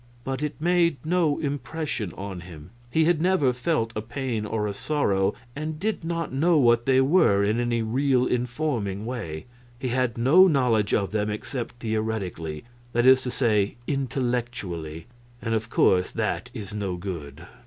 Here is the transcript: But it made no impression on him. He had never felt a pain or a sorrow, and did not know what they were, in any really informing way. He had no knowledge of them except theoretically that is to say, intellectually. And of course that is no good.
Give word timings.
But 0.23 0.41
it 0.41 0.59
made 0.59 0.97
no 1.05 1.37
impression 1.37 2.11
on 2.13 2.39
him. 2.39 2.71
He 2.89 3.05
had 3.05 3.21
never 3.21 3.53
felt 3.53 3.93
a 3.95 4.01
pain 4.01 4.47
or 4.47 4.65
a 4.65 4.73
sorrow, 4.73 5.35
and 5.55 5.79
did 5.79 6.03
not 6.03 6.33
know 6.33 6.57
what 6.57 6.87
they 6.87 7.01
were, 7.01 7.43
in 7.43 7.59
any 7.59 7.83
really 7.83 8.33
informing 8.33 9.05
way. 9.05 9.45
He 9.77 9.89
had 9.89 10.17
no 10.17 10.47
knowledge 10.47 10.95
of 10.95 11.11
them 11.11 11.29
except 11.29 11.75
theoretically 11.75 12.63
that 12.93 13.05
is 13.05 13.21
to 13.21 13.29
say, 13.29 13.75
intellectually. 13.85 15.05
And 15.39 15.53
of 15.53 15.69
course 15.69 16.09
that 16.09 16.49
is 16.51 16.73
no 16.73 16.95
good. 16.95 17.45